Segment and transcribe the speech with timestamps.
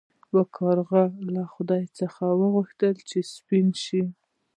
[0.31, 1.01] یو کارغه
[1.33, 4.03] له خدای څخه وغوښتل چې سپین شي.